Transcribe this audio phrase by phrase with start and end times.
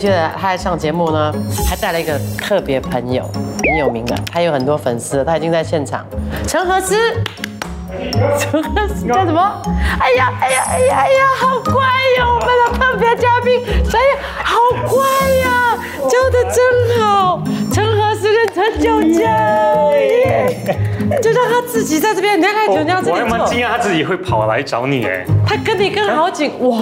[0.00, 1.32] 们也觉得他来上节目呢，
[1.68, 3.22] 还带了一个特别朋友，
[3.62, 6.06] 很有名的，他有很多粉丝，他已经在现场。
[6.46, 6.96] 陈和思，
[8.38, 9.62] 陈和思叫什么？
[10.00, 11.74] 哎呀哎呀哎呀哎呀，好乖
[12.18, 12.38] 哟！
[12.40, 13.60] 我们的特别嘉宾，
[13.92, 14.56] 哎呀，好
[14.88, 15.04] 乖
[15.36, 17.42] 呀，教的真好。
[17.72, 20.56] 陈和思跟陈九江，耶！
[21.22, 25.24] 就让他自己在这边，你看看九江这我还边做，蛮惊讶，他自己会跑来找你哎。
[25.46, 26.78] 他跟你跟好紧，哇？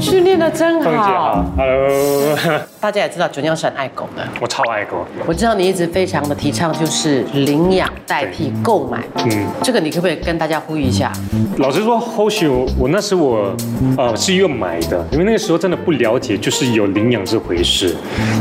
[0.00, 1.44] 训练的真凤姐好好。
[1.56, 2.36] ，Hello，
[2.82, 5.06] 大家也知道九江是很爱狗的，我超爱狗。
[5.24, 11.12] 我知道你一直非常的提倡就是领养代替购买，嗯，这个你可不可以跟大家呼吁一下？
[11.58, 13.54] 老实说，后续我我那时我
[13.96, 17.94] 呃是愿买的，因为那个时候真的不了解，就是有领养这回事。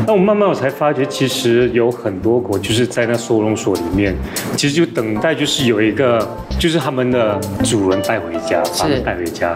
[0.08, 4.16] 那我慢慢我才发觉，其实有很多狗就是在那收容所里面，
[4.58, 6.28] 其实就等待就是有一个
[6.58, 9.56] 就是他们的主人带回家，把它们带回家。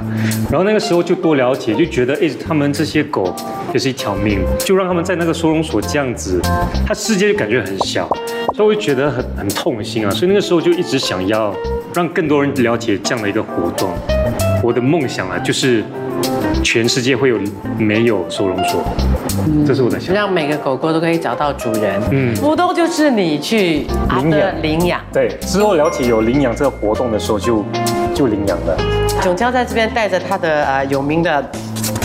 [0.51, 3.35] 然后那个时候就多了解，就觉得哎，他们这些狗
[3.73, 6.41] 也是一条命，就让他们在那个收容所这样子，
[6.85, 8.07] 他世界就感觉很小，
[8.55, 10.11] 所以我就觉得很很痛心啊。
[10.11, 11.53] 所以那个时候就一直想要
[11.93, 13.89] 让更多人了解这样的一个活动。
[14.63, 15.83] 我的梦想啊，就是
[16.63, 17.39] 全世界会有
[17.77, 18.83] 没有收容所，
[19.67, 20.13] 这是我的想法。
[20.15, 22.01] 让每个狗狗都可以找到主人。
[22.11, 27.63] 嗯，嗯福东就是你去领养领养，对，之后了解有领养这个活动的时候就，
[28.15, 28.75] 就领养了。
[29.21, 31.51] 囧江在这边带着他的呃有名的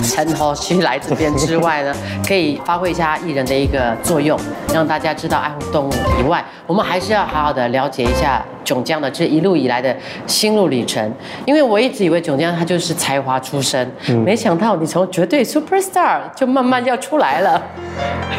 [0.03, 1.95] 陈头须来这边之外呢，
[2.27, 4.39] 可以发挥一下艺人的一个作用，
[4.73, 9.95] 让大家知道爱护动物以外，我们还是要好好的了解一下囧江的这一路以来的
[10.27, 11.13] 心路历程。
[11.45, 13.91] 因为我一直以为囧江他就是才华出身，
[14.25, 17.63] 没想到你从绝对 super star 就慢慢要出来了。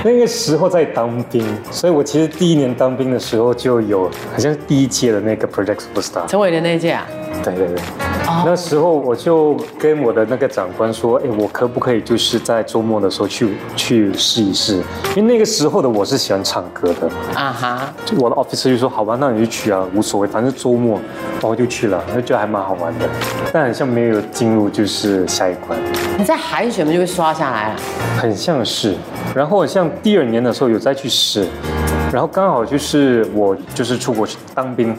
[0.04, 6.28] 那个时候在当兵，所以我其实第一年当兵的时候就有，好像是第一届的那个 Project Superstar。
[6.28, 7.06] 陈伟的那一届啊，
[7.44, 7.76] 对对对，
[8.28, 14.76] 哦那时候我就跟我的那个长官说，哎，我可不可以就是在周末的时候去去试一试？
[15.16, 21.00] 因为那个时候的我是喜欢唱歌的，啊哈，就我的 officer 就说，好吧，那你就去啊，无所谓，反正周末，
[21.34, 23.10] 然后我就去了，就觉得还蛮好玩的，
[23.52, 25.78] 但好像没有进入就是下一关。
[26.18, 27.80] 你在海选们就被刷下来了。
[28.18, 28.96] 很像是，
[29.36, 31.48] 然后像第二年的时候有再去试，
[32.12, 34.96] 然后刚好就是我就是出国去当兵，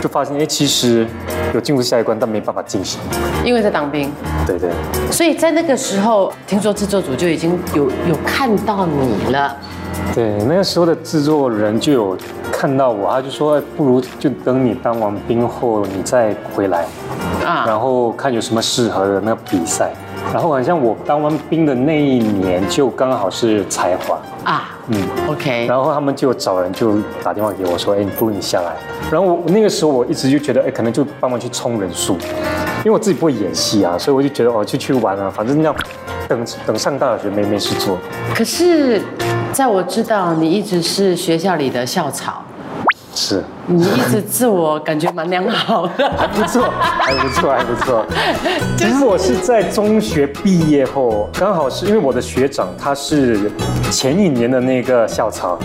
[0.00, 1.06] 就发现哎，其实
[1.54, 3.00] 有进入下一关，但没办法进行。
[3.44, 4.12] 因为在当兵，
[4.46, 4.70] 对对，
[5.10, 9.56] 所以在那个时候，听说制作组就已经有有看到你了。
[10.12, 12.18] 对，那个时候的制作人就有
[12.50, 16.84] 看到我，他就说，哎不如就等你当完兵后你再回来，
[17.44, 19.92] 啊，然后看有什么适合的那个比赛。
[20.32, 24.96] 然后好像我当完兵的那一年就刚好是才华，啊嗯。
[25.28, 28.72] ，OK，然后他们就找人就打电话给我说，哎，不如你下来。
[29.10, 32.14] 然后我那个时候我一直就觉得，哎，可能就帮忙去冲人数，
[32.78, 35.74] 因为我自己不会演戏啊，所以我就觉得哦，就去玩啊，反正要
[36.28, 37.98] 等等上大学没没事做。
[38.34, 39.00] 可是，
[39.52, 42.42] 在我知道你一直是学校里的校草，
[43.14, 46.10] 是，你一直自我感觉蛮良好的。
[46.18, 48.04] 还不错，还不错，还不错。
[48.76, 53.50] 其实我是在中学毕业后，刚好是因为我的学长他是
[53.90, 55.56] 前一年的那个校草，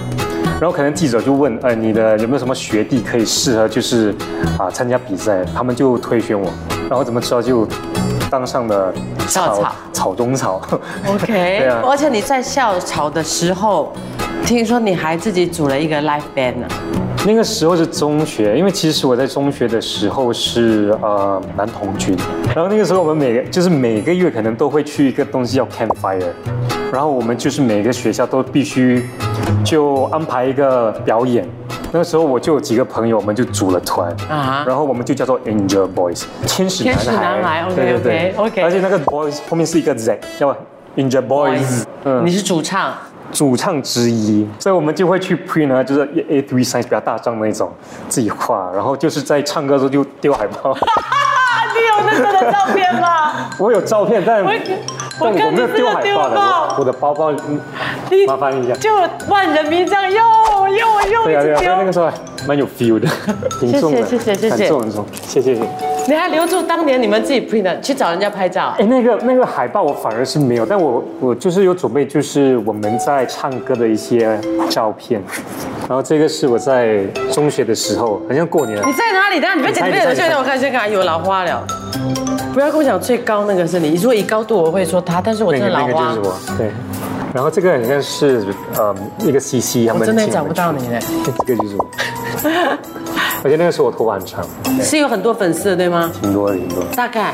[0.61, 4.13] 然后可能记者就问，呃，你的有没有什么学弟可以适合就是
[4.59, 5.43] 啊参加比赛？
[5.55, 6.51] 他们就推选我，
[6.87, 7.67] 然后怎么知道就
[8.29, 8.93] 当上了
[9.27, 10.61] 校草草中草。
[11.07, 11.25] OK，
[11.59, 13.91] 对啊而且你在校草的时候，
[14.45, 16.67] 听说你还自己组了一个 live band 呢。
[17.25, 22.17] 那个时候是中学，因为其实我在中学的时候是呃男童军，
[22.55, 26.23] 然后那个时候我们每个就是每个月可能都会去一个东西叫 campfire，
[26.91, 29.05] 然后我们就是每个学校都必须
[29.65, 31.47] 就安排一个表演。
[31.91, 37.03] 那个时候我就有几个朋友，我们就组了团，啊然后我们就叫做 Angel Boys，天使男孩。
[37.03, 38.33] 天使男孩，OK，对对对。
[38.37, 40.55] OK，OK 而且那个 Boys 后面是一个 Z，叫
[40.95, 42.25] Angel Boys，嗯。
[42.25, 42.93] 你是主唱，
[43.31, 47.71] 主唱之一，所以我们就会去 print 呢，就是 A three size 比较大张的那种，
[48.07, 50.71] 自己画，然后就是在唱歌的时候就丢海报。
[50.71, 50.77] 啊，
[51.73, 53.49] 你有那个的照片吗？
[53.59, 54.51] 我有照片，但我
[55.19, 57.59] 但我没有丢丢海报的，报我我的包包，嗯
[58.27, 58.73] 麻烦一下。
[58.75, 58.89] 就
[59.27, 62.13] 万人迷这样又又又对啊对啊，那个，时候还
[62.47, 63.07] 蛮有 feel 的，
[63.59, 65.88] 挺重的，谢谢谢谢谢谢很重很重，谢谢谢谢。
[66.09, 68.73] 你还留住当年你们自己 print 的，去找人家拍照。
[68.79, 74.35] 哎，那个那个海报我反而是没有，但我我就是有准备，就是我们在唱歌的一些
[74.71, 75.21] 照片。
[75.87, 78.75] 然后这个是我在中学的时候，好像过年。
[78.79, 79.39] 你在哪里？
[79.39, 81.63] 等下你别剪，别剪，你猜你猜现在我看先看，有老花了。
[82.55, 86.71] 不要跟我讲最高那个是你，如果以高度我会说他，但是我那个真的老花那个就是，我，对。
[87.31, 88.43] 然后这个好像是
[88.75, 90.97] 呃一个 CC 他们我真的找不到你嘞。
[91.45, 91.85] 这个就是我。
[93.43, 94.45] 而且那个时候我头发很长，
[94.81, 96.11] 是有很多粉丝的对吗？
[96.21, 96.85] 挺多的挺多的。
[96.95, 97.33] 大概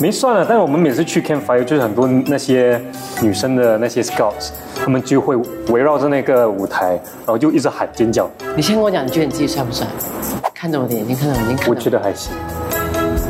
[0.00, 2.80] 没算了，但是我们每次去 campfire，就是很多那些
[3.22, 5.36] 女生的那些 scouts，他们就会
[5.68, 8.28] 围绕着那个舞台，然后就一直喊尖叫。
[8.56, 9.86] 你先跟我讲，你觉得你自己帅不帅？
[10.52, 12.32] 看着我的眼睛，看着我的眼睛，看我觉得还行，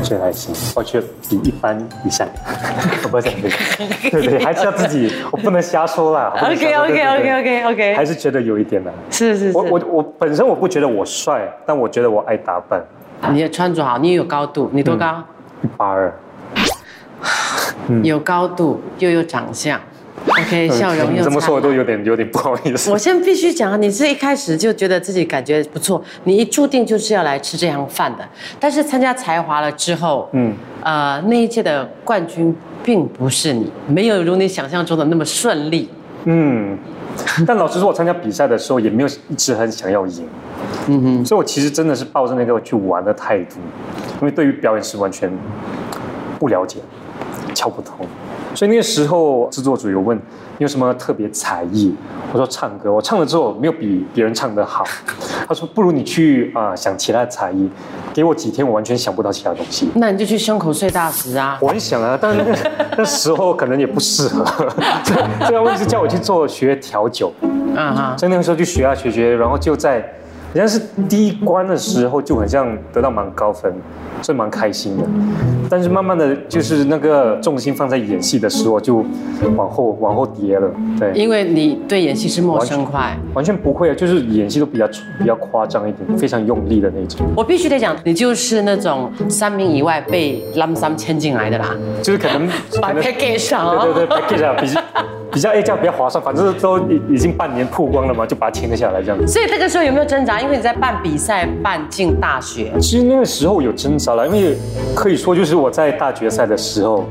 [0.04, 1.74] 我觉得还行，我觉得比一般
[2.04, 2.28] 以上。
[3.04, 3.56] 我不要讲这个，
[4.10, 6.30] 对对，还是要自己， 我不能瞎说啦。
[6.42, 8.92] OK OK OK OK OK，还是觉得有一点的。
[9.10, 12.84] 是是是，我我我本身我不觉得我帅，但我觉得我爱打扮。
[13.30, 15.22] 你的穿着好，你也有高度，你多高？
[15.62, 16.12] 一八二。
[18.04, 19.80] 有高度又有长相
[20.26, 22.90] ，OK，笑容又这么说我都有点有点不好意思。
[22.90, 28.26] 我先必须讲，你是一开始就觉得自己感觉不错，你一注定就是要来吃这行饭的。
[28.58, 35.88] 但是参加才华了之后，嗯，呃，那一届的冠军并不是你，没有如你想象中的那么顺利。
[36.24, 36.78] 嗯，
[37.46, 40.26] 但老实说，我参加比赛的时候也没有一直很想要赢。
[40.86, 43.56] 嗯哼，所以我其实真的是抱着那个去玩的态度，
[44.20, 45.30] 因为对于表演是完全
[46.38, 46.78] 不了解。
[47.54, 48.04] 敲不通，
[48.54, 51.94] 所以那个时候制作组有问你有什么特别才艺，
[52.32, 54.84] 我说唱歌，我唱了之后没有比别人唱的好，
[55.48, 57.68] 他说不如你去啊、呃、想其他的才艺，
[58.12, 62.44] 给我几天我完全想不到其他东西，那你就去胸口碎大石啊，我很想啊，但是
[62.96, 64.44] 那时候可能也不适合，
[65.46, 70.00] 这个问题是叫我去做学调酒，嗯哈，所以那个时候就学啊学学，然后就在
[70.54, 73.74] 好像是第一关的时候就很像得到蛮高分。
[74.22, 75.04] 所以蛮开心的，
[75.68, 79.04] 但是慢慢的就是那个重心放在演戏的时候，就
[79.54, 80.70] 往后往后跌了。
[80.98, 87.26] 对，因为你对演戏是陌生块，完全不会啊，就是演戏都比较比较夸张一点，非常用力的那种。
[87.36, 92.48] 我必须得讲，你就是那种三名以外被 Lam Sam 牵进来的啦，就是可能
[92.80, 94.66] 把 package 上，对对对 package 上比
[95.34, 99.26] 比较 A 价比较划算，反正都已已经半年曝光了嘛，就把它签了下来这样子。
[99.26, 100.40] 所以那个时候有没有挣扎？
[100.40, 102.72] 因为你在办比赛，办进大学。
[102.80, 104.56] 其实那个时候有挣扎了，因为
[104.94, 107.04] 可以说就是我在大决赛的时候。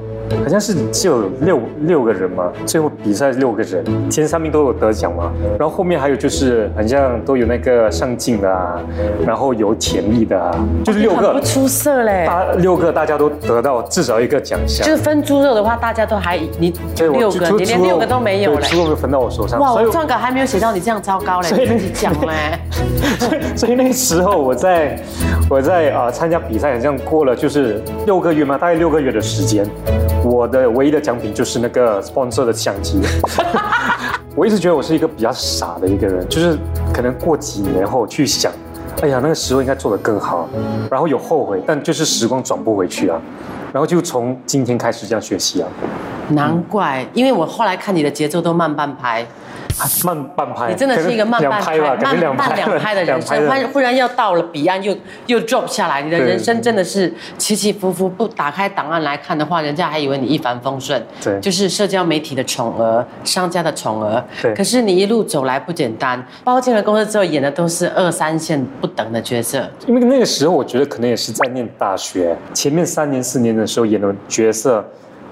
[0.43, 8.79] 好像是只有六六个人嘛，最后比赛六个人，前三名都有得奖嘛，然后后面还有就是好像都有那个上镜的啊，
[9.25, 14.85] 然后有潜力的啊，就是六个，不出色嘞，大六个大家都得到至少一个奖项。
[14.85, 19.59] 就是分猪肉的话，大家都还你六个，你连六个都没有嘞，猪肉没分到我手上。
[19.59, 22.59] 哇，我撰稿还没有写到你这样糟糕嘞，所以自己讲嘞。
[23.19, 24.99] 所以 所以那个时候我在
[25.49, 29.65] 我在啊参加比赛，好像过了就是六个月嘛，大概六个月的时间。
[30.33, 32.99] 我的唯一的奖品就是那个 sponsor 的相机。
[34.35, 36.57] 我一直觉得我是一个比较傻的一个人，就是
[36.91, 38.51] 可能过几年后去想，
[39.03, 40.49] 哎呀，那个时候应该做得更好，
[40.89, 43.21] 然后有后悔，但就是时光转不回去啊。
[43.71, 45.69] 然后就从今天开始这样学习啊。
[46.29, 49.23] 难怪，因为我后来看你的节奏都慢半拍。
[50.05, 58.03] 慢半拍，你真的是一个慢半拍、慢半两拍的人生，忽忽然要到了彼岸又又 drop 下来，你的人生真的是起起伏伏。
[58.13, 64.53] 不打开档案来看的话，人家还以为你一帆风顺，对，就是社交媒体的宠儿，商家的宠儿，对。
[64.53, 69.67] 可是你一路走来不简单，包进了公司之后，演的都是二三线不等的角色。
[69.87, 74.85] 因为那个时候，我觉得可能也是在念大学，前面三年四年的时候演的角色，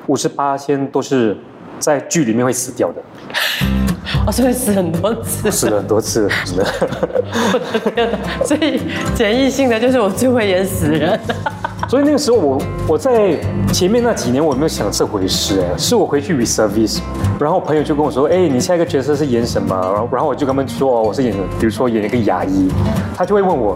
[0.08, 1.38] 五十八仙都是
[1.82, 3.02] 在剧里面会死掉的。
[4.26, 6.66] 哦，所以死很多次，死了很多次，真的。
[7.54, 8.46] 我的天哪！
[8.46, 8.82] 所以
[9.16, 11.20] 简易性的就是我最会演死人。
[11.90, 13.36] 所以那个时候我我在
[13.74, 17.00] 前面那几年我没有想这回事，哎，是我回去 reservice，
[17.40, 19.76] 然后朋友就跟我说，哎，你下一个角色是演什么？
[19.76, 22.70] 然后然后我就跟他们说，哦，我是演，比如说演一个牙医，
[23.16, 23.76] 他就会问我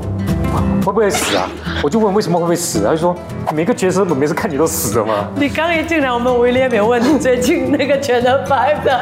[0.85, 1.49] 会不会死啊？
[1.83, 2.83] 我就问为什么会不会死？
[2.83, 3.15] 他就说
[3.53, 5.27] 每个角色我每次看你都死的吗？
[5.35, 8.99] 你刚一进来，我们威廉没有问你最近那个全能拍的。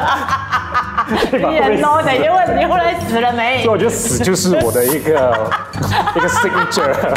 [1.32, 3.62] 你演 low 的，也问你后来死了没？
[3.62, 5.50] 所以我觉得死就是我的一个
[6.16, 7.14] 一个 signature。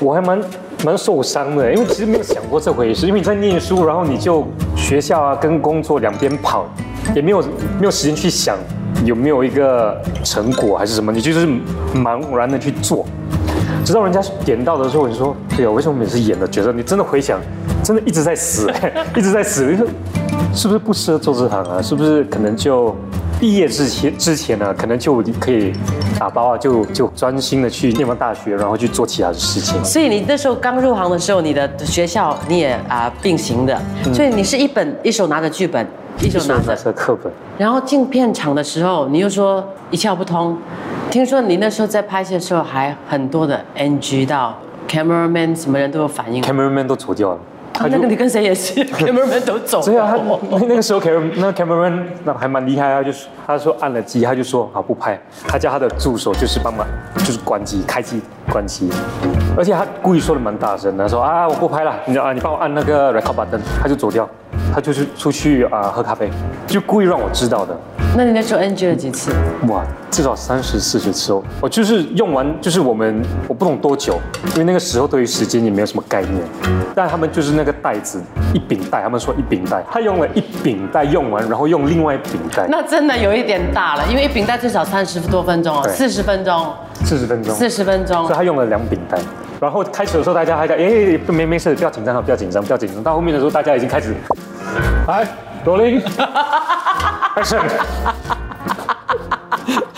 [0.00, 0.40] 我还蛮
[0.84, 3.06] 蛮受伤的，因为其实没有想过这回事。
[3.06, 4.46] 因为你在念书，然后你就
[4.76, 6.66] 学校啊跟工作两边跑，
[7.14, 7.42] 也没有
[7.78, 8.56] 没有时间去想
[9.04, 11.46] 有没有一个成果还是什么，你就是
[11.94, 13.04] 茫然的去做。
[13.84, 17.38] 直到人家点到的时候，你说：“对啊，为什么每次演的角色，你真的回想，
[17.82, 18.72] 真的一直在死，
[19.14, 19.66] 一直在死？
[19.66, 19.86] 你说
[20.54, 21.82] 是不是不适合做这行啊？
[21.82, 22.96] 是不是可能就
[23.44, 25.70] 毕业之前之前呢，可能就可以
[26.18, 29.84] 打包啊，就就专心的去念完大学，然后去做其他的事情。
[29.84, 33.78] 所以你那时候刚入行的时候，你的学校你也啊并行的，
[34.14, 35.86] 所以你是一本一手拿着剧本，
[36.22, 40.56] 一手拿着课本，然后进片场的时候，你又说一窍不通。
[41.10, 44.58] 听说你那时候在拍戏的时候，还很多的 NG 到
[44.88, 47.38] cameraman 什么人都有反应，cameraman 都走掉了。
[47.74, 49.84] 他就那个你跟谁也是， cameraman 都走了。
[49.84, 50.16] 对啊，他
[50.50, 56.86] 那那个时候 camera 那 cameraman 那还蛮厉害啊，就是他说按了机，他就说好不拍，他叫他的助手就是帮忙
[57.18, 58.88] 就是关机、开机、关机，
[59.58, 64.28] 而且他故意说的蛮大声的，说啊我不拍了，你知道啊你帮我按那个 record button，他就走掉，
[64.72, 66.30] 他就是出去啊、喝咖啡，
[66.68, 67.76] 就故意让我知道的。
[68.16, 69.32] 那你那时候 NG 了几次？
[69.66, 71.42] 哇，至少三十四十次哦。
[71.60, 74.20] 我就是用完，就是我们我不懂多久，
[74.52, 76.40] 因为那个时候对于时间也没有什么概念。
[76.94, 86.72] 但他们就是那个袋子一饼袋，他们说一饼袋，他用了一饼袋用完，然后用另外一饼袋，那真的有一点大了，因为一饼袋最少三十多分钟哦，对四十分钟，
[87.04, 88.34] 四十分钟，四十分钟所以。
[88.36, 89.18] 他用了两饼袋。
[89.60, 93.02] 然后开始的时候大家还在，哎，没没事，不要紧张，不要紧张，不要紧张。
[93.02, 94.14] 到后面的时候大家已经开始，
[95.08, 95.26] 来
[97.36, 97.60] ，rolling，action。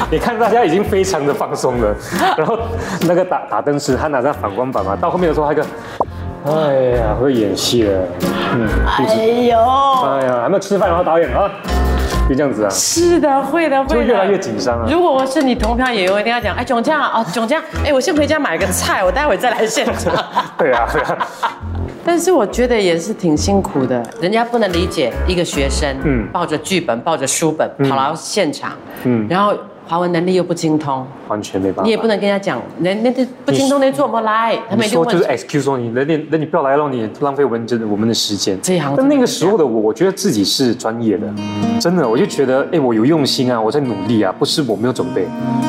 [0.08, 1.92] 你看大家已经非常的放松了，
[2.38, 2.56] 然后
[3.08, 5.66] 那个打打灯师他拿着反光板嘛，到后面的时候还有一个，
[6.46, 8.02] 哎呀，会演戏了，
[8.54, 9.04] 嗯，哎
[9.48, 11.50] 呦，哎呀，还没有吃饭，然后导演啊，
[12.28, 13.94] 就这样子啊，是的，会的，会的。
[13.96, 14.86] 就越来越紧张啊。
[14.88, 20.14] 如果我是你同票也我一定要讲，哎，囧酱啊，哦，囧酱，哎，我先回家买个菜，我待会再来现场。
[20.56, 21.18] 对啊，对啊，
[22.06, 26.22] 但是我觉得也是挺辛苦的，人家不能理解一个学生，嗯。
[26.22, 28.72] 嗯，抱着剧本，抱着书本跑到现场，
[29.02, 29.52] 嗯嗯，然后
[29.88, 31.82] 华文能力又不精通，完全没办法。
[31.84, 38.58] 你也不能跟人家讲，人那那不精通那做不来，他们说就是 excuse 说你，那你那你不要来了，你浪费我们真的我们的时间。
[38.62, 41.26] 这一行但那个时候的我，我觉得自己是专业的，
[41.80, 45.26] 真的，我就觉得，哎，我有用心啊，我在努力啊，不是我没有准备。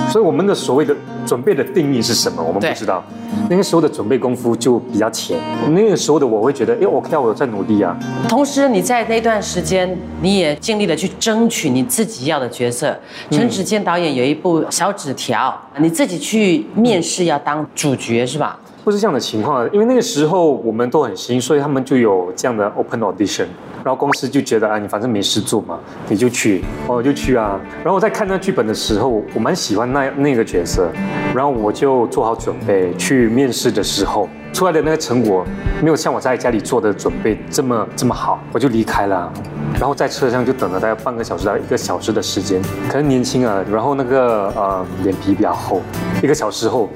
[0.10, 0.96] 所以我们的所谓的
[1.26, 2.42] 准备的定义是什么？
[2.42, 3.04] 我们不知道。
[3.50, 5.38] 那个时候的准备功夫就比较浅。
[5.72, 7.98] 那个时候的我会觉得，哎，我看我在努力啊。
[8.28, 12.90] 同时，你在那段时间，你也尽力的去争取你自己要的角色。
[13.30, 15.47] 嗯陈子健导演有一部小纸条，
[15.80, 18.60] 你自己去面试要当主角是吧？
[18.84, 23.46] 不是这样的情况，因为那个时候我们都很新，所以他们就有这样的 open audition，
[23.84, 25.78] 然后公司就觉得啊，你反正没事做嘛，
[26.08, 27.60] 你就去，我就去啊。
[27.84, 30.90] 然后我在看那剧本的时候，我蛮喜欢那那个角色，
[31.36, 35.46] 然后我就做好准备去面试的时候，出来的那个成果
[35.84, 39.32] 没有像我在家里做的准备这么这么好，我就离开了。
[39.74, 42.60] 然后在车上就等了大概半个小时到一个小时的时间，
[42.90, 45.84] 可能年轻啊，然后那个呃脸皮比较厚，
[46.24, 46.90] 一个小时后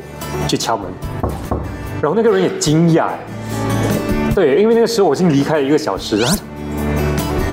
[0.48, 0.88] 去敲门，
[2.02, 3.10] 然后那个人也惊讶，
[4.34, 6.34] 对，因为那个时候我已经离开了一个小时啊。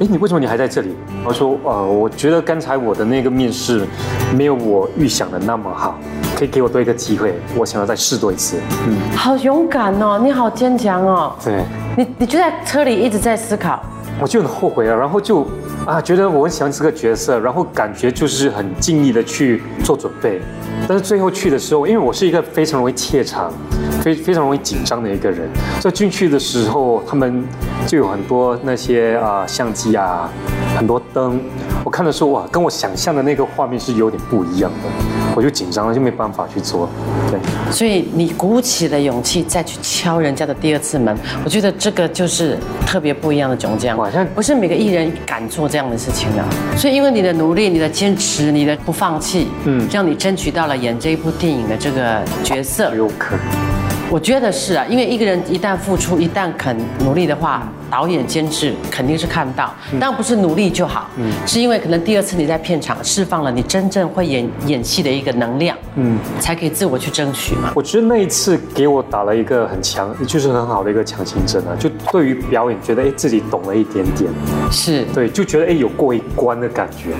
[0.00, 0.96] 哎，你为什么你还在这里？
[1.22, 3.86] 我说，呃，我觉得刚才我的那个面试
[4.34, 5.98] 没有我预想的那么好，
[6.38, 8.58] 可以给我多一个机会，我想要再试多一次。
[8.86, 11.34] 嗯，好勇敢哦，你好坚强哦。
[11.44, 11.64] 对，
[11.96, 13.82] 你你就在车里一直在思考，
[14.20, 15.44] 我就很后悔啊，然后就
[15.84, 20.40] 啊，觉得我很喜欢这个角色，然后感觉就是很尽力的去做准备，
[20.86, 23.52] 但是最后去的时候，因为我是一个非常容易怯场、
[24.00, 25.48] 非非常容易紧张的一个人，
[25.80, 27.44] 所以进去的时候，他们
[27.84, 30.30] 就有很多那些啊、相机啊，
[30.76, 31.40] 很多灯，
[31.82, 36.88] 我看的时候哇，跟我想象的那个画面是有点不一样的，我就紧张了，就没办法去做，
[37.30, 37.38] 对。
[37.70, 44.26] 所以你鼓起了勇气再去敲人家的第二次门，我觉得这个就是特别不一样的囧将好像。
[44.34, 46.44] 不是每个艺人敢做这样的事情的，
[46.76, 52.94] 所以因为你的努力、你的坚持、你的不放弃，嗯嗯，让你争取到了演这一部电影的这个角色。
[52.94, 53.67] 有可能。
[54.10, 59.74] 我觉得是啊，因为一个人一旦付出，一旦肯努力的话，导演、监制肯定是看到。
[60.00, 67.70] 当然不是努力就好，嗯是因为可能第二次你在片场释放了你真正会演演戏的一个能量，嗯，才可以自我去争取嘛。
[67.74, 74.30] 我觉得那一次给我打了一个很强，就是很好的一个强心针啊，就对于表演觉得哎自己懂了一点点，
[74.70, 77.12] 是，对，就觉得哎有过一关的感觉。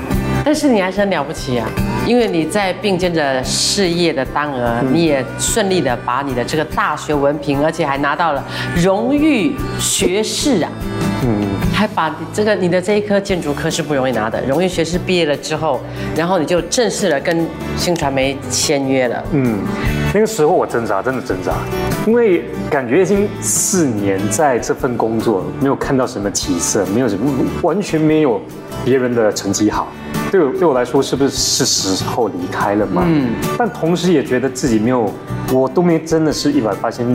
[0.45, 1.69] 但是你还是很了不起啊，
[2.07, 8.43] 因为你在并肩着事业的当儿，你也顺利的把你的这个大学文凭，而且还拿到了
[8.77, 10.71] 荣誉学士啊。
[11.25, 15.81] 嗯，还把这个你的这一科建筑科是不容易拿的，荣誉学士毕业了之后，
[16.17, 19.23] 然后你就正式的跟新传媒签约了。
[19.33, 19.59] 嗯，
[20.15, 21.53] 那个时候我挣扎，真的挣扎，
[22.07, 28.41] 因为感觉已经四年在这份工作，没有看到什么起色，没有什么，完全没有
[28.85, 29.89] 别人的成绩好。
[30.31, 33.03] 对我对我来说，是不是是时候离开了嘛？
[33.07, 35.11] 嗯，但同时也觉得自己没有，
[35.53, 37.07] 我都没真的是一百八千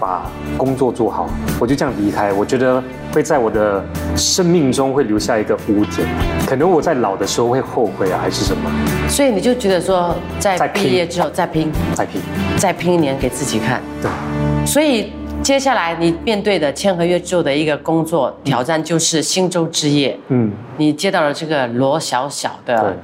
[0.00, 1.28] 把工作做好，
[1.60, 3.84] 我就这样离开，我觉得会在我的
[4.16, 6.08] 生命中会留下一个污点，
[6.46, 8.70] 可能我在老的时候会后悔啊，还是什么，
[9.08, 12.20] 所以你就觉得说，在拼毕业之后再拼，再拼，
[12.56, 13.80] 再拼一年给自己看。
[14.02, 14.10] 对。
[14.66, 15.12] 所以
[15.42, 20.18] 接下来你面对的签合约之后的一个工作挑战就是新洲之夜。
[20.28, 22.94] 嗯，你接到了这个罗小小的，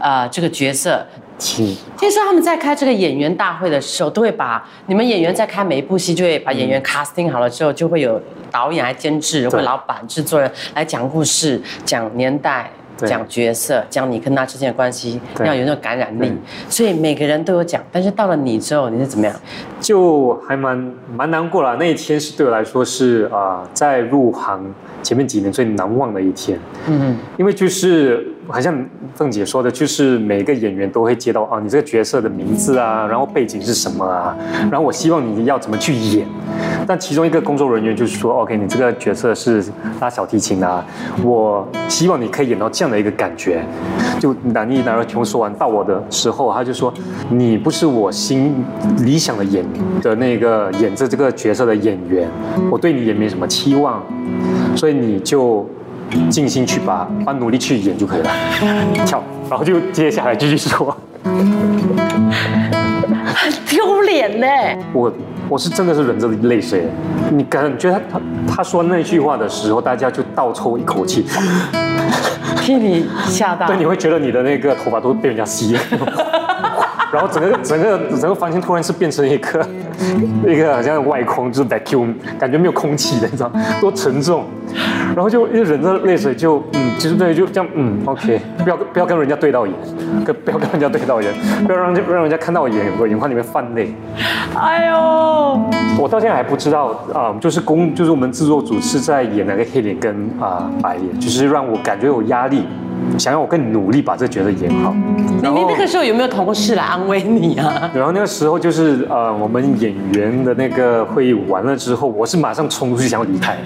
[0.00, 1.06] 呃，这个角色，
[1.38, 1.74] 听。
[1.96, 8.20] 听说他们在开这个演员大会的时候，都会把你们演员在开每一部戏，就会把演员 casting 好了之后，就会有
[8.50, 12.70] 导演来监制，或对老板、制作人来讲故事、讲年代。
[12.96, 16.32] 对讲角色，讲你跟他之间的关系，要有那种感染力，
[16.68, 17.82] 所以每个人都有讲。
[17.90, 19.34] 但是到了你之后，你是怎么样？
[19.80, 21.76] 就还蛮蛮难过了。
[21.76, 24.72] 那一天是对我来说是啊、在入行
[25.04, 26.58] 前面几年最难忘的一天。
[26.88, 28.74] 嗯，因为就是好像
[29.14, 34.36] 凤姐说的，就是每个演员都会接到啊，你这个角色的名字啊，然后背景是什么啊，
[34.70, 36.26] 然后我希望你要怎么去演。
[36.86, 39.62] 但其中一个工作人员就是说，OK，你这个角色是
[40.00, 40.84] 拉小提琴啊，
[41.22, 43.64] 我希望你可以演到这样的一个感觉。
[44.18, 46.92] 就南一南二全部说完到我的时候，他就说，
[47.30, 48.54] 你不是我心
[48.98, 49.64] 理想的演
[50.00, 52.28] 的那个演这这个角色的演员，
[52.70, 54.02] 我对你也没什么期望，
[54.76, 55.68] 所以你就。
[56.30, 58.30] 尽心去把，把努力去演就可以了。
[59.04, 60.96] 跳，然后就接下来继续说，
[63.34, 64.46] 很 丢脸呢。
[64.92, 65.12] 我
[65.48, 66.86] 我是真的是忍着泪水。
[67.32, 68.20] 你感觉他他
[68.56, 71.24] 他说那句话的时候，大家就倒抽一口气，
[72.60, 73.76] 替你吓到对，。
[73.76, 75.80] 你会觉得你的那个头发都被人家吸了。
[77.14, 79.66] 然后整个 整个整个房间突然是变成一个
[80.46, 84.44] 一个好像外空，就是 vacuum，感觉没有空气的，你知道，多沉重。
[85.14, 89.74] 然后就一忍着泪水就，嗯，其实对，就这样，嗯，OK，不要不要跟人家对到眼，
[90.24, 91.32] 跟不要跟人家对到眼，
[91.64, 93.94] 不要让人家让人家看到我眼我眼眶里面泛泪。
[94.56, 95.60] 哎呦，
[95.98, 102.66] 我到现在还不知道啊、就是公就是我们制作组是在演那个黑脸跟啊、白脸，就是让我感觉有压力，
[103.18, 104.94] 想要我更努力把这个角色演好。
[105.42, 107.90] 你那个时候有没有同事来安慰你啊？
[107.94, 113.56] 然后那个时候就是呃，我们演员的那个会议完了之后，我是马上冲出去想要离开，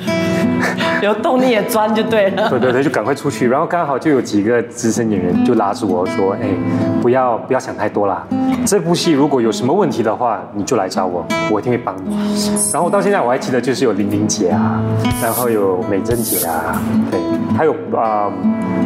[1.02, 2.48] 有动力也钻就对了。
[2.50, 3.48] 对对对，就赶快出去。
[3.48, 6.48] 然后刚好就有几个资深演员就拉住我说：“哎，
[7.00, 8.26] 不要不要想太多啦，
[8.66, 12.16] 这部戏如果有什么问题的话，你就来找我，我一定会帮你。”
[12.72, 14.82] 然后到现在我还记得，就是有玲玲姐啊，
[15.22, 16.80] 然后有美珍姐啊，
[17.10, 17.20] 对，
[17.56, 18.30] 还有啊、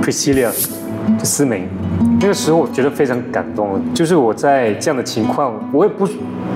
[0.03, 0.32] Priscilla
[1.19, 1.69] 就思明。
[2.21, 6.09] 那个时候我觉得非常感动，就是我在这样的情况，我也不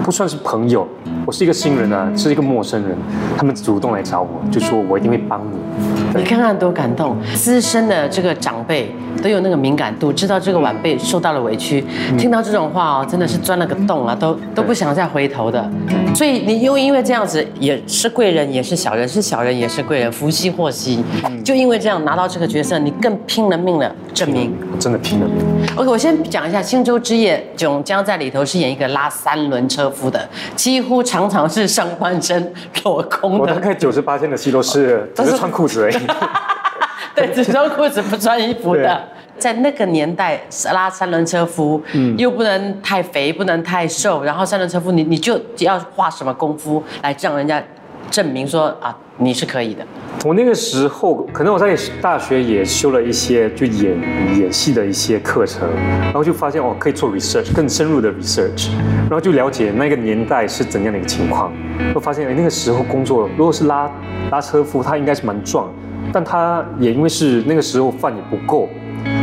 [0.05, 0.87] 不算是朋友，
[1.27, 2.96] 我是一个新人啊，是一个陌生人，
[3.37, 5.57] 他们主动来找我，就说我一定会帮你。
[6.16, 8.90] 你看看多感动，资深的这个长辈
[9.22, 11.85] 都有那个敏感度，知道这个晚辈受到了委屈，
[12.18, 15.68] 听到这种话哦，真的是钻了个洞啊，都都不想再回头的。
[16.14, 21.05] 所以你又因为这样子，也是贵人，也是小人，是小人也是贵人，福兮祸兮。
[21.44, 24.52] 就因为这样拿到这个角色，你更拼了命了证明。
[24.72, 25.37] 我真的拼了命。
[25.76, 32.52] OK，我先讲一下《星洲之夜》，囧江在里头是演一个拉三轮车夫的，几乎常常是上半身
[32.83, 35.96] 裸空的，我大概九十八天的戏都是 只是穿裤子而已。
[37.14, 39.03] 对，只穿裤子不穿衣服的。
[39.38, 40.40] 在那个年代，
[40.73, 47.62] 拉三轮车夫，嗯又不能太肥，不能太瘦，然后三轮车夫，你你就要花什么功夫来让人家
[48.11, 49.85] 证明说啊，你是可以的。
[50.25, 53.95] 我那个时候，可能我在大学也修了一些就演
[54.40, 55.69] 演戏的一些课程，
[56.01, 58.71] 然后就发现哦，可以做 research 更深入的 research，
[59.03, 61.53] 然后就了解那个年代是怎样的一个情况，
[61.95, 63.90] 会发现哎那个时候工作如果是拉
[64.31, 65.71] 拉车夫，他应该是蛮壮，
[66.12, 68.69] 但他也因为是那个时候饭也不够，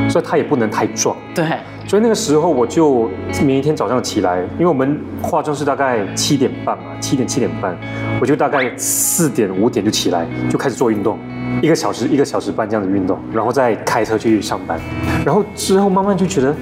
[0.10, 1.16] 所以他也不能太壮。
[1.34, 1.46] 对，
[1.88, 3.10] 所以那个时候我就
[3.44, 7.76] 每一天早上起来，因为我们化妆是大概七点半嘛，七点七点半，
[8.22, 11.18] 我就大概四点五点就起来，就开始做运动，
[11.62, 14.80] 一个小时一个小时半这样子运动，然后再开车去上班，
[15.26, 16.56] 然后之后慢慢就觉得，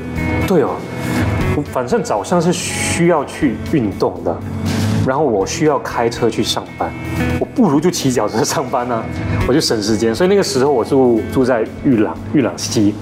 [0.47, 0.75] 对哦，
[1.57, 4.35] 我反正早上是需要去运动的，
[5.07, 6.91] 然后我需要开车去上班，
[7.39, 9.03] 我不如就骑脚车上班呢、
[9.47, 10.13] 我就省时间。
[10.13, 12.93] 所以那个时候我住住在玉朗玉朗西，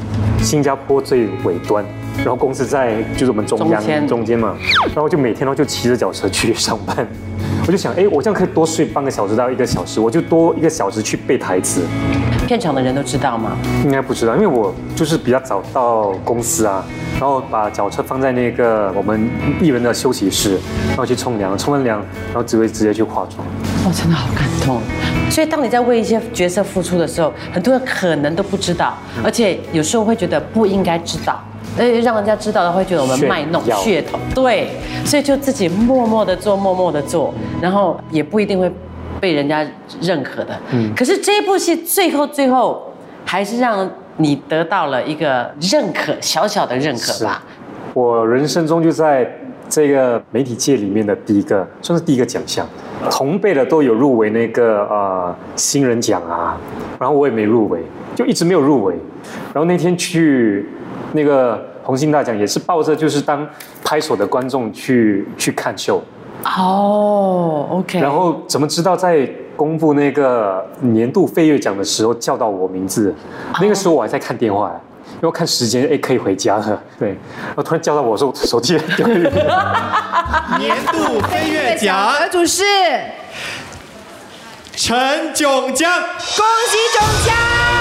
[0.42, 1.84] 新加坡最尾端，
[2.18, 4.56] 然后公司在就是我们中央中间中间嘛，
[4.96, 7.06] 然后就每天都就骑着脚车去上班。
[7.68, 11.82] 我就想，哎，我这样可以多睡半个小时到一个小时，我就多一个小时去背台词。
[12.50, 13.56] 片场的人都知道吗？
[13.84, 16.84] 应该不知道，因为我就是比较早到公司啊，
[17.20, 19.30] 然后把脚车放在那个我们
[19.62, 23.46] 艺人的休息室，然后去冲凉，冲完凉，然后只会直接去化妆。
[23.86, 24.82] 哦，真的好感动。
[25.30, 31.40] 所以当你在为一些角色付出的时候，很多人可能都不知道，而且有时候会觉得不应该知道。
[31.78, 34.72] 呃，让人家知道的会觉得我们炫卖弄耀噱头，对，
[35.06, 37.32] 所以就自己默默的做，默默的做，
[37.62, 38.70] 然后也不一定会
[39.20, 39.66] 被人家
[40.02, 40.58] 认可的。
[40.72, 42.94] 嗯，可是这一部戏最后最后
[43.26, 47.44] 还是让你得到了一个认可，小小的认可吧。
[47.94, 49.30] 我人生中就在
[49.68, 52.68] 这个媒体界里面的第一个，算是第一个奖项。
[53.10, 56.60] 同辈的都有入围那个呃新人奖啊，
[57.00, 57.82] 然后我也没入围，
[58.14, 58.94] 就一直没有入围。
[59.54, 60.68] 然后那天去
[61.14, 63.48] 那个红星大奖，也是抱着就是当
[63.84, 66.04] 拍手的观众去去看秀。
[66.44, 68.00] 哦，OK。
[68.00, 73.14] 然后怎么知道在公布那个年度飞跃奖的时候叫到我名字？
[73.62, 74.72] 那个时候我还在看电话，
[75.22, 76.82] 因为看时间，哎，可以回家了。
[76.98, 79.22] 对，然后突然叫到我说手机掉进去。
[80.60, 82.64] 年度飞跃奖得主是，
[84.72, 87.79] 陈炯江，恭喜炯江！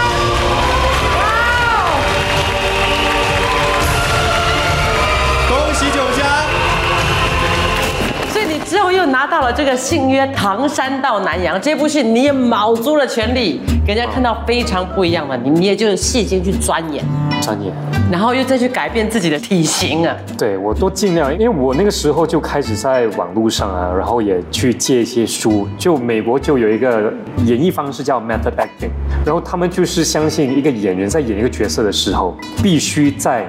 [8.68, 17.02] 之后又拿到了这个信约《唐山到南洋》这部戏，你也卯足了全力，给人家看到非常不一样的你，你也就是细心去钻研，
[17.40, 17.72] 钻研。
[18.12, 20.14] 然后又再去改变自己的体型啊。
[20.36, 25.66] 对我都尽量，因为我那个时候就开始在网络上啊，然后也去借一些书。
[25.78, 27.10] 就美国就有一个
[27.46, 28.90] 演绎方式叫 method acting，
[29.24, 33.48] 然后他们就是相信一个演员在演一个角色的时候，必须在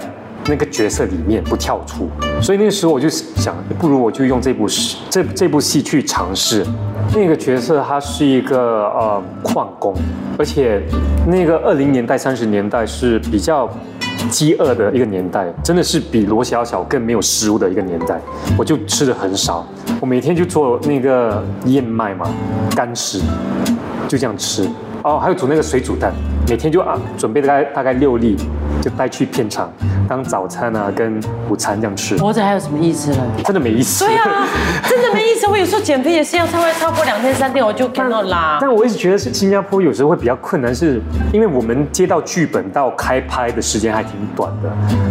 [0.50, 2.10] 那个角色里面不跳出。
[2.42, 6.66] 所以那时候我就想，不如我就用这部戏这这部戏去尝试。
[7.14, 9.96] 那个角色他是一个呃矿工，
[10.38, 10.82] 而且
[11.28, 13.68] 那个二零年代三十年代是比较
[14.30, 18.22] 饥饿的一个年代，真的是比罗小小更没有食物的一个年代。
[18.58, 19.66] 我就吃的很少，
[20.00, 22.30] 我每天就做那个燕麦嘛，
[22.76, 23.20] 干吃，
[24.08, 24.70] 就这样吃。
[25.04, 26.14] 哦，还有煮那个水煮蛋，
[26.48, 28.36] 每天就啊准备大概大概六粒，
[28.82, 29.72] 就带去片场
[30.08, 33.18] 当早餐啊跟午餐这样吃，活着还有什么意思呢？
[33.44, 34.06] 真的没意思。
[34.06, 34.48] 对啊，
[34.88, 35.48] 真的没意思。
[35.48, 38.58] 我有时候减肥也是要超过超过两天三天，我就看到啦。
[38.62, 41.02] 但我一直觉得是新加坡有时候会比较困难，是
[41.34, 44.70] 因为我们接到剧本到开拍的时间还挺短的。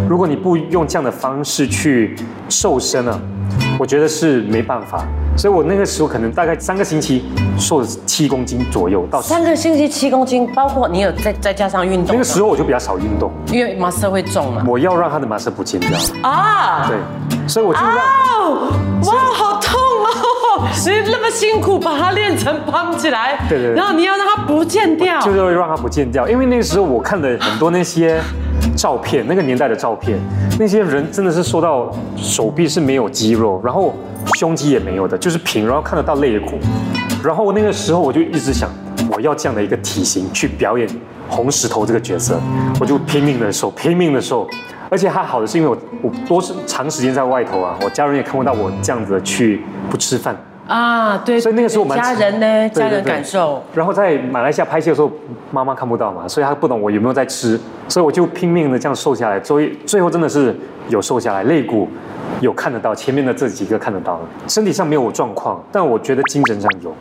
[0.09, 2.16] 如果你不用这样的方式去
[2.48, 3.20] 瘦身啊，
[3.79, 5.05] 我觉得是没办法。
[5.37, 7.25] 所以我那个时候可能大概三个星期
[7.57, 14.64] 瘦了七公斤左右，到三个星期七公斤，包括你有再再加上运动，那个时候我就比较少运动，因为马色会重嘛。
[14.67, 15.91] 我要让他的马色不见掉。
[16.23, 16.99] 啊，对，
[17.47, 17.97] 所以我就让。
[17.97, 18.73] 哦，
[19.07, 20.69] 哇，好痛哦！
[20.87, 26.29] 你那么辛苦把它练成胖起来，对对对然后你要让它不见掉，就是会让它不见掉。
[26.29, 28.21] 因为那个时候我看了很多那些
[28.79, 30.17] 照片，那个年代的照片，
[30.57, 33.93] 那些人真的是瘦到手臂是没有肌肉，然后
[34.37, 36.53] 胸肌也没有的，就是平，然后看得到肋骨。
[37.25, 38.71] 然后那个时候我就一直想，
[39.11, 40.88] 我要这样的一个体型去表演
[41.29, 42.41] 红石头这个角色，
[42.81, 44.49] 我就拼命的瘦，拼命的瘦。
[44.88, 49.61] 而且还好的是，因为我我多长时间在外头啊，我家人也看不到我这样子去
[49.91, 50.35] 不吃饭。
[50.68, 55.11] 啊，对，所以那个时候我们家人呢，家人感受，然后在马来西亚拍戏的时候，
[55.50, 60.54] 妈妈看不到嘛，所以她不懂我有没有在吃，所以我就拼命的这样瘦下来，所以最后真的是
[60.90, 61.88] 有瘦下来，肋骨
[62.42, 66.94] 有看得到，前面的这几个看得到了，身体上没有状况，但我觉得精神上有，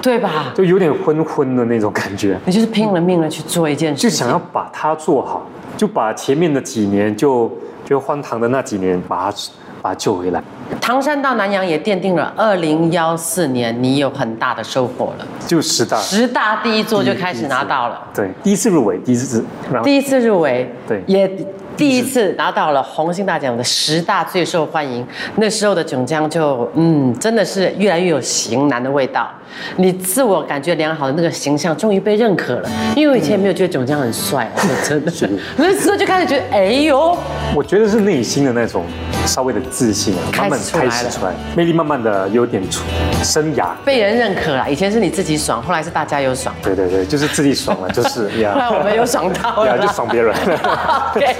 [0.00, 0.52] 对吧？
[0.54, 5.44] 就有点昏昏的那种感觉，你就是拼了命的去做一件事，就想要把它做好，
[5.76, 7.50] 就把前面的几年就
[7.84, 9.36] 就荒唐的那几年把它
[9.82, 10.40] 把它救回来，
[10.80, 21.02] 唐山到南洋也奠定了二零幺四年你有很大的收获了，就十大，十大第一座就开始拿到了，对，第一次入围，第一次，然后第一次入围，对。
[21.06, 21.30] 也
[21.78, 25.06] 第一次拿到了红星大奖的十大最受欢迎。
[25.36, 29.30] 那时候的囧江就，嗯，真的是越来越有型男的味道。
[29.76, 35.04] 你自我感觉良好的那个形象终于被认可了，因为我以前也没有觉得囧江很帅，说 真
[35.36, 37.16] 的，那时候就开始觉得，哎呦，
[37.54, 38.84] 我觉得是内心的那种
[39.24, 42.82] 稍微的自信啊，慢慢开始出来魅力慢慢的有点出
[43.22, 43.68] 生涯。
[43.84, 44.68] 被人认可了。
[44.68, 50.34] 以前是你自己爽，后来是大家有爽，对对对，就是自己爽了，就是 呀，后来我们有爽到了呀，就爽别人。
[51.14, 51.36] OK，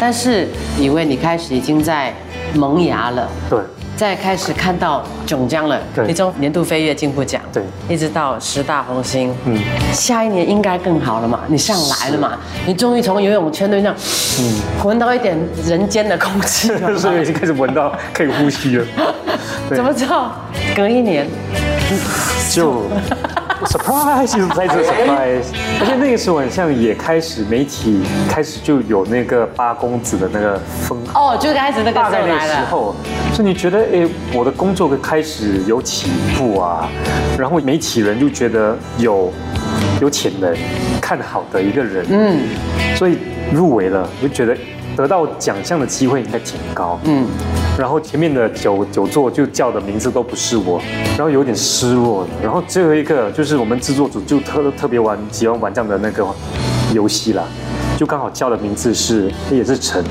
[0.00, 2.12] 但是以为你开始已经在
[2.54, 3.28] 萌芽了。
[3.48, 3.58] 对，
[3.96, 6.06] 在开始看到囧江了，对。
[6.06, 7.62] 你从年度飞跃进步奖，对。
[7.88, 9.54] 一直到十大红星，嗯。
[9.56, 9.60] 嗯，
[9.92, 13.96] 下一年应该更好了嘛，你上来了嘛，你终于从游泳圈对那样，
[14.40, 18.86] 嗯，闻到一点人间的空气了嘛， 所以已经开始闻到 可以呼吸了。
[19.68, 20.32] 怎么知道？
[20.74, 21.26] 隔一年，
[22.50, 22.82] 就
[23.66, 25.44] surprise 就是在这 surprise，
[25.80, 32.94] 而且那个时候好像也开始媒体开始就有那个八公子的那个风哦，就开始那个时大概那时候，
[33.32, 36.88] 所以你觉得，哎，我的工作开始有起步啊，
[37.38, 39.32] 然后媒体人就觉得有
[40.00, 40.54] 有潜能，
[41.00, 42.40] 看好的一个人，嗯。
[42.96, 43.18] 所以
[43.52, 44.56] 入围了，就觉得
[44.96, 47.26] 得到奖项的机会应该挺高，嗯，
[47.80, 50.78] 然后前面的九九座就叫的名字都不是我，
[51.16, 52.26] 然后有点失落。
[52.42, 56.26] 然后最后一个就是我们制作组就特特别玩喜欢玩这样的那个
[56.92, 57.42] 游戏啦，
[57.96, 60.04] 就刚好叫的名字是也是陈，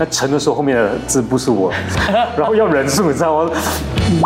[0.00, 1.72] 那陈的时候后面的字不是我，
[2.36, 3.50] 然后要忍住，你知道吗？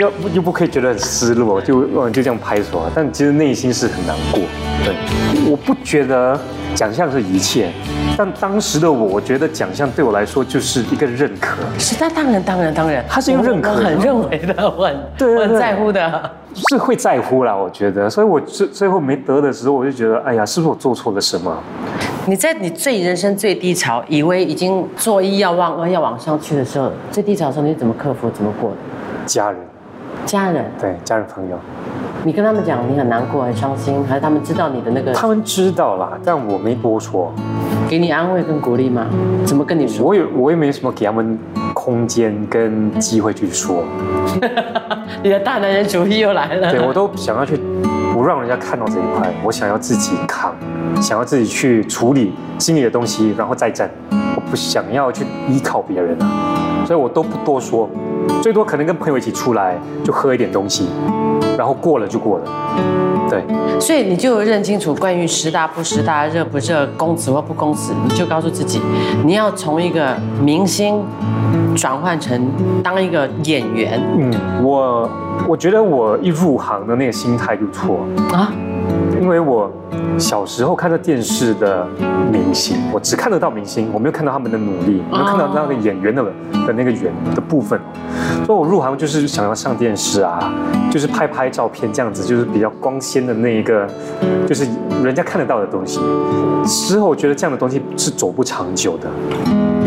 [0.01, 4.41] 要又不可以觉得很失落，就嗯就这样拍出来，但其实内心是很难过。
[4.83, 4.95] 对，
[5.51, 6.41] 我不觉得
[6.77, 7.73] 奖项是一切，
[8.19, 11.57] 但当时的我，我觉得奖项对我来说就是一个认可。
[11.79, 16.31] 是，那当然，当然，当然，他是一个认可我我很认为的，我很，我很对对对在乎的。
[16.69, 21.57] 是会在乎啦，我觉得，所以我最最后没得的时候，我就觉得，哎呀，是不是我做错了什么？
[22.27, 28.29] 你在你最人生最低潮，以为已经做一要往要往上去的时候，最低潮的时候，你怎么克服？
[28.31, 28.77] 怎么过的？
[29.25, 29.61] 家人，
[30.27, 31.59] 家人，对，家人朋友，
[32.25, 37.33] 你跟他们讲你很难过、很伤心，还是他们知道你的那个，他们知道啦，但我没多说，
[37.89, 39.07] 给你安慰跟鼓励吗？
[39.45, 40.05] 怎么跟你说？
[40.05, 41.39] 我也我也没什么给他们
[41.73, 43.85] 空间跟机会去说，
[45.23, 46.71] 你的大男人主义又来了。
[46.71, 47.61] 对我都想要去
[48.13, 50.53] 不让人家看到这一块，我想要自己扛，
[51.01, 57.89] 想要自己去处理心里的东西，然后再战，我不想要去依靠别人啊，所以我都不多说，
[58.43, 60.89] 最多可能跟朋友一起出来就喝一点东西，
[61.59, 62.45] 然后过了就过了，
[63.29, 63.43] 对。
[63.81, 68.81] 所以你就有认清楚关于时大不时大、热不热、公子或不公子，你就告诉自己，
[69.25, 71.03] 你要从一个明星
[71.75, 72.51] 转换成
[72.83, 75.11] 当一个演员嗯，我
[75.47, 78.01] 我觉得我一入行的那个心态就错，
[78.33, 78.53] 啊。
[79.27, 79.69] 因为我
[80.17, 81.85] 小时候看到电视的
[82.31, 87.77] 明星，我只看得到明星，我没有看到他们的努力，没有看到那个演员的的那个圆的部分，
[88.45, 90.55] 所以我入行就是想要上电视啊，
[90.93, 93.85] 就是拍拍照片这样子，就是比较光鲜的那一个，
[94.47, 94.65] 就是
[95.03, 95.99] 人家看得到的东西。
[96.65, 99.09] 之后我觉得这样的东西是走不长久的，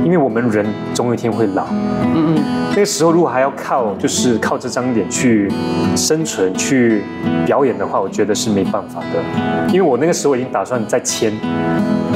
[0.10, 1.68] 因为我们人总有一天会老。
[2.16, 5.48] 嗯嗯，那个时候如果还要靠就是靠这张脸去
[5.96, 7.04] 生存、去
[7.46, 9.68] 表演的话，我觉得是没办法的。
[9.68, 11.32] 因为我那个时候已经打算再签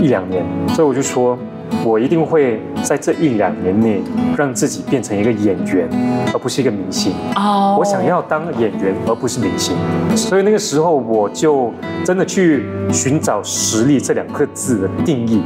[0.01, 1.37] 一两年，所以我就说，
[1.83, 4.01] 我一定会在这一两年内
[4.35, 5.87] 让自己变成一个演员，
[6.33, 7.13] 而不是一个明星。
[7.35, 9.75] 哦我想要当演员，而不是明星。
[10.15, 11.71] 所以那个时候我就
[12.03, 15.43] 真的去寻找实力这两个字的定义。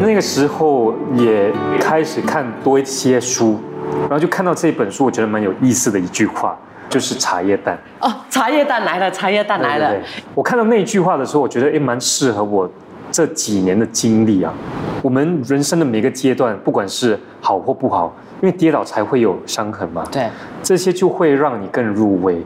[0.00, 3.58] 那个时候也开始看多一些书，
[4.02, 6.58] 然后就看到这本书，我觉得蛮有意思的一句话，
[6.88, 7.78] 就是茶叶蛋。
[8.00, 9.98] 哦，茶叶蛋来了，茶叶蛋来了对。
[9.98, 12.68] 对对我看到那句话的时候，我觉得诶蛮适合我
[13.12, 14.52] 这几年的经历啊。
[15.02, 20.04] 我们人生的每个阶段，不管是好或不好，因为跌倒才会有伤痕嘛。
[20.10, 20.26] 对，
[20.62, 22.42] 这些就会让你更入味，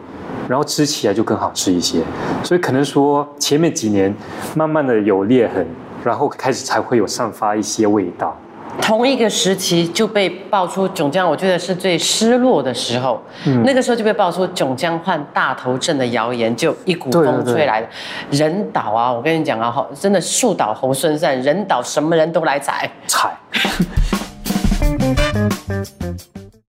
[0.49, 2.01] 然后吃起来就更好吃一些。
[2.43, 4.15] 所以可能说前面几年
[4.55, 5.67] 慢慢的有裂痕，
[6.05, 8.37] 然后开始才会有散发一些味道。
[8.81, 13.23] 同一个时期就被爆出囧江，我觉得是最失落的时候。
[13.47, 17.89] 嗯那个时候就被爆出囧江患大头症的谣言，就一股风吹来的。
[18.31, 22.91] 人倒啊，我跟你讲啊，真的树倒猢狲散，人倒什么人都来踩。
[23.07, 23.31] 踩。